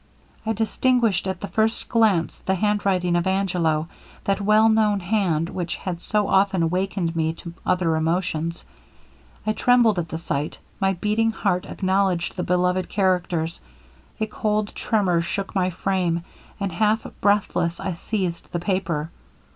[0.47, 3.87] I distinguished at the first glance the handwriting of Angelo,
[4.23, 8.65] that well known hand which had so often awakened me to other emotions.
[9.45, 13.61] I trembled at the sight; my beating heart acknowledged the beloved characters;
[14.19, 16.23] a cold tremor shook my frame,
[16.59, 19.11] and half breathless I seized the paper.